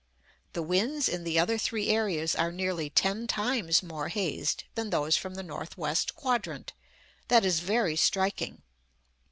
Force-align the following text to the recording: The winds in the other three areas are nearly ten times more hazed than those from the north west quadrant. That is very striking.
The 0.53 0.63
winds 0.63 1.07
in 1.07 1.23
the 1.25 1.37
other 1.37 1.59
three 1.59 1.89
areas 1.89 2.35
are 2.35 2.51
nearly 2.51 2.89
ten 2.89 3.27
times 3.27 3.83
more 3.83 4.07
hazed 4.07 4.63
than 4.73 4.89
those 4.89 5.15
from 5.15 5.35
the 5.35 5.43
north 5.43 5.77
west 5.77 6.15
quadrant. 6.15 6.73
That 7.27 7.45
is 7.45 7.59
very 7.59 7.95
striking. 7.95 8.63